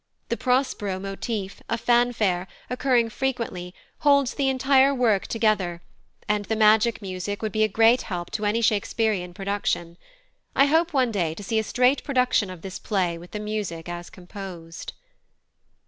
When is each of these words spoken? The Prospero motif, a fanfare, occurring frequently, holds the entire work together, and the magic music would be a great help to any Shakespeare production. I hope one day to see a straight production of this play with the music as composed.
The 0.29 0.35
Prospero 0.35 0.97
motif, 0.97 1.61
a 1.69 1.77
fanfare, 1.77 2.47
occurring 2.71 3.11
frequently, 3.11 3.75
holds 3.99 4.33
the 4.33 4.49
entire 4.49 4.95
work 4.95 5.27
together, 5.27 5.83
and 6.27 6.45
the 6.45 6.55
magic 6.55 7.03
music 7.03 7.43
would 7.43 7.51
be 7.51 7.63
a 7.63 7.67
great 7.67 8.01
help 8.01 8.31
to 8.31 8.45
any 8.45 8.61
Shakespeare 8.61 9.31
production. 9.31 9.97
I 10.55 10.65
hope 10.65 10.91
one 10.91 11.11
day 11.11 11.35
to 11.35 11.43
see 11.43 11.59
a 11.59 11.63
straight 11.63 12.03
production 12.03 12.49
of 12.49 12.63
this 12.63 12.79
play 12.79 13.19
with 13.19 13.29
the 13.29 13.39
music 13.39 13.87
as 13.87 14.09
composed. 14.09 14.93